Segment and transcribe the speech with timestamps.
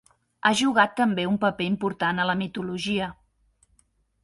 [0.47, 3.13] Ha jugat també un paper important a la mitologia.